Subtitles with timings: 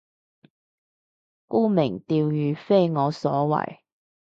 [1.47, 3.83] 沽名釣譽非我所為